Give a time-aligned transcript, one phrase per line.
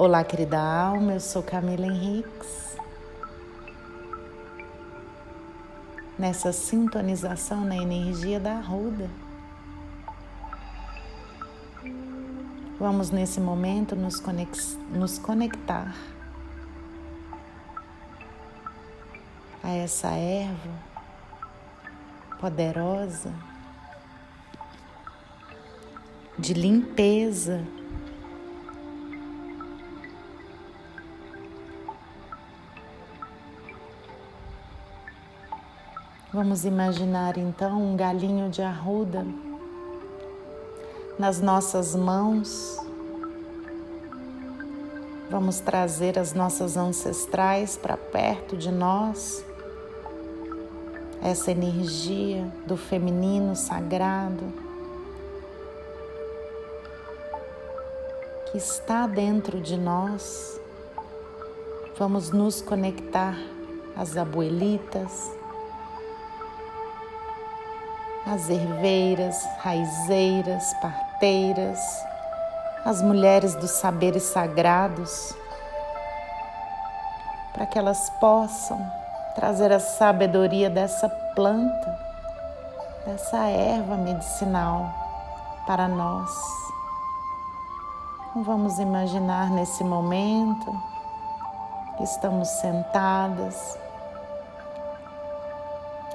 [0.00, 2.76] Olá, querida alma, eu sou Camila Henriques.
[6.16, 9.10] Nessa sintonização na energia da Arruda.
[12.78, 15.92] Vamos nesse momento nos, conex nos conectar
[19.64, 20.78] a essa erva
[22.38, 23.34] poderosa
[26.38, 27.66] de limpeza
[36.30, 39.24] Vamos imaginar então um galinho de arruda
[41.18, 42.78] nas nossas mãos.
[45.30, 49.42] Vamos trazer as nossas ancestrais para perto de nós,
[51.22, 54.52] essa energia do feminino sagrado
[58.52, 60.60] que está dentro de nós.
[61.96, 63.34] Vamos nos conectar
[63.96, 65.37] às abuelitas,
[68.30, 71.80] as herveiras, raizeiras, parteiras,
[72.84, 75.34] as mulheres dos saberes sagrados,
[77.54, 78.78] para que elas possam
[79.34, 81.98] trazer a sabedoria dessa planta,
[83.06, 84.92] dessa erva medicinal
[85.66, 86.30] para nós.
[88.30, 90.70] Então, vamos imaginar nesse momento
[91.96, 93.78] que estamos sentadas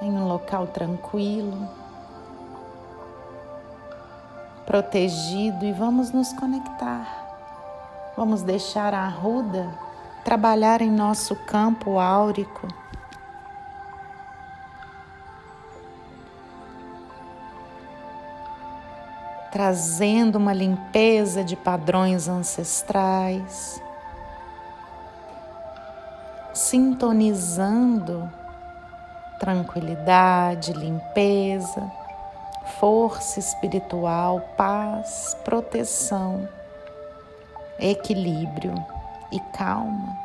[0.00, 1.83] em um local tranquilo
[4.66, 7.24] protegido e vamos nos conectar.
[8.16, 9.68] Vamos deixar a arruda
[10.24, 12.66] trabalhar em nosso campo áurico.
[19.52, 23.80] Trazendo uma limpeza de padrões ancestrais,
[26.52, 28.28] sintonizando
[29.38, 32.03] tranquilidade, limpeza
[32.78, 36.48] força espiritual, paz, proteção,
[37.78, 38.74] equilíbrio
[39.30, 40.23] e calma.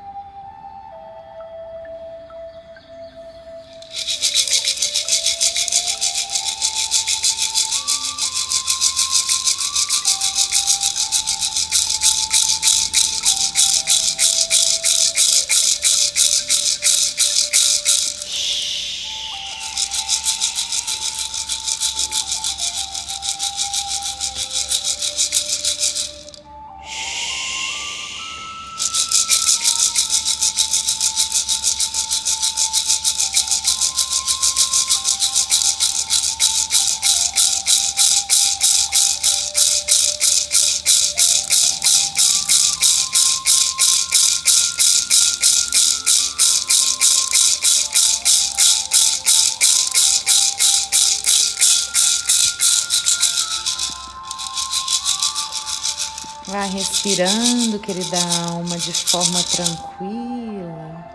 [56.49, 58.17] Vai respirando, querida
[58.47, 61.05] alma, de forma tranquila.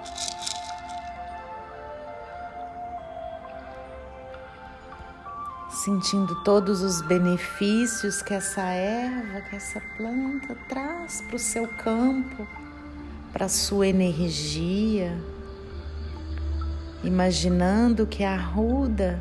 [5.85, 12.47] Sentindo todos os benefícios que essa erva, que essa planta traz para o seu campo,
[13.33, 15.21] para a sua energia.
[17.03, 19.19] Imaginando que a arruda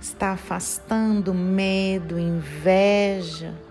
[0.00, 3.66] está afastando medo, inveja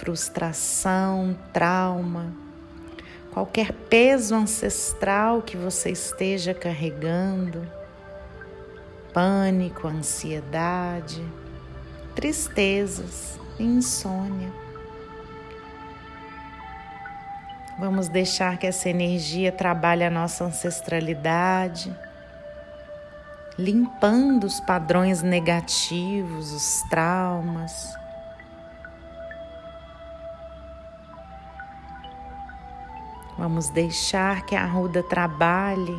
[0.00, 2.32] frustração, trauma,
[3.30, 7.70] qualquer peso ancestral que você esteja carregando,
[9.12, 11.22] pânico, ansiedade,
[12.14, 14.50] tristezas, insônia.
[17.78, 21.94] Vamos deixar que essa energia trabalhe a nossa ancestralidade,
[23.58, 27.99] limpando os padrões negativos, os traumas,
[33.40, 35.98] Vamos deixar que a arruda trabalhe,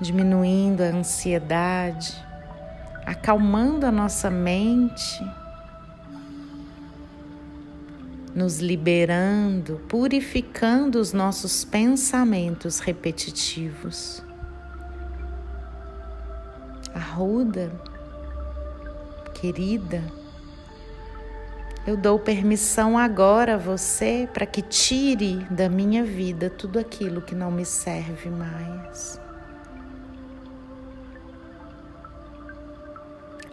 [0.00, 2.20] diminuindo a ansiedade,
[3.06, 5.24] acalmando a nossa mente,
[8.34, 14.20] nos liberando, purificando os nossos pensamentos repetitivos.
[16.92, 17.70] Arruda,
[19.32, 20.02] querida,
[21.86, 27.34] eu dou permissão agora a você para que tire da minha vida tudo aquilo que
[27.34, 29.20] não me serve mais.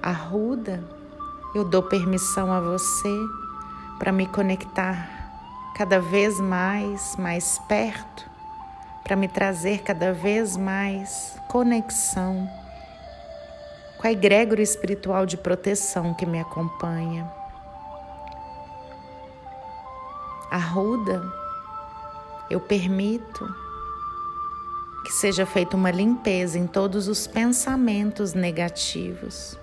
[0.02, 0.84] Arruda,
[1.54, 3.16] eu dou permissão a você
[4.00, 5.08] para me conectar
[5.76, 8.28] cada vez mais, mais perto,
[9.04, 12.50] para me trazer cada vez mais conexão
[14.00, 17.43] com a egrégora espiritual de proteção que me acompanha.
[20.54, 21.22] A ruda,
[22.48, 23.44] eu permito
[25.04, 29.58] que seja feita uma limpeza em todos os pensamentos negativos.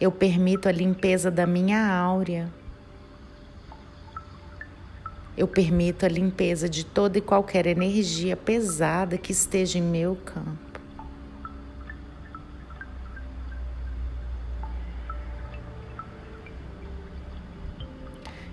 [0.00, 2.48] Eu permito a limpeza da minha áurea
[5.36, 10.71] eu permito a limpeza de toda e qualquer energia pesada que esteja em meu campo.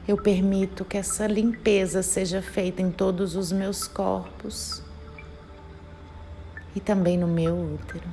[0.10, 4.82] Eu permito que essa limpeza seja feita em todos os meus corpos
[6.76, 8.10] e também no meu útero.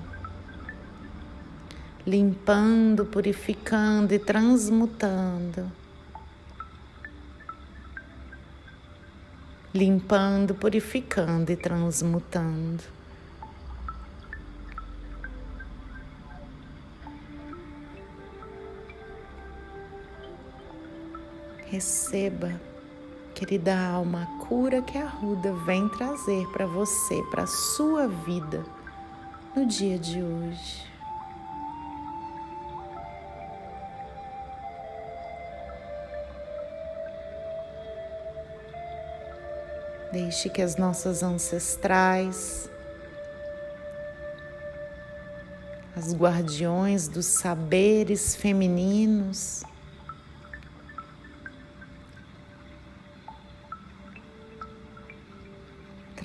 [2.07, 5.73] Limpando, purificando e transmutando
[9.73, 12.96] limpando, purificando e transmutando.
[21.69, 22.61] Receba,
[23.35, 28.65] querida alma, a cura que a Ruda vem trazer para você, para a sua vida
[29.55, 30.87] no dia de hoje.
[40.13, 42.71] Deixe que as nossas ancestrais,
[45.97, 49.65] as guardiões dos saberes femininos,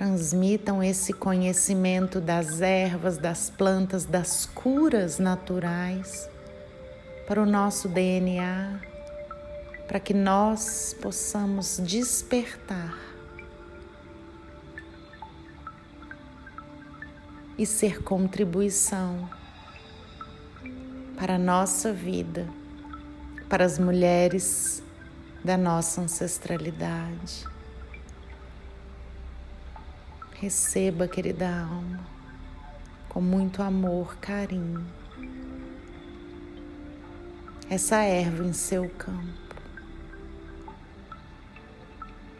[0.02, 6.28] transmitam esse conhecimento das ervas, das plantas, das curas naturais
[7.28, 8.80] para o nosso DNA,
[9.88, 12.98] para que nós possamos despertar
[17.56, 19.30] e ser contribuição
[21.16, 22.50] para a nossa vida,
[23.48, 24.82] para as mulheres
[25.46, 27.51] da nossa ancestralidade.
[30.42, 32.00] Receba, querida alma,
[33.08, 34.84] com muito amor, carinho,
[37.70, 39.56] essa erva em seu campo.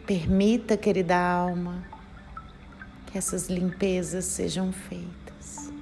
[0.04, 1.84] Permita, querida alma,
[3.06, 5.72] que essas limpezas sejam feitas.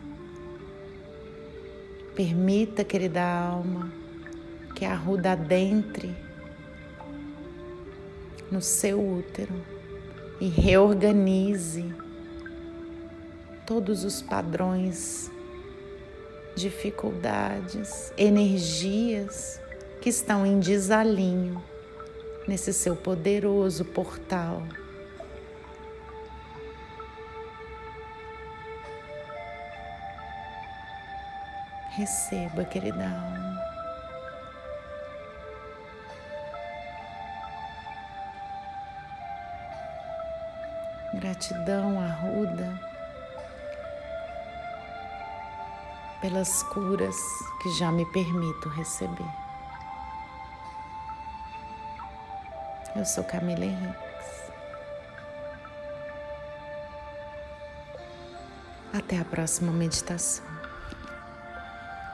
[2.14, 3.90] Permita, querida alma,
[4.76, 6.14] que a ruda adentre
[8.52, 9.54] no seu útero
[10.38, 12.09] e reorganize
[13.70, 15.30] todos os padrões,
[16.56, 19.60] dificuldades, energias
[20.00, 21.62] que estão em desalinho
[22.48, 24.60] nesse seu poderoso portal
[31.90, 33.60] Receba, querida alma.
[41.14, 42.89] Gratidão, Arruda,
[46.20, 47.16] pelas curas
[47.62, 49.30] que já me permito receber.
[52.94, 54.00] Eu sou Camila Henriques.
[58.92, 60.59] Até a próxima meditação.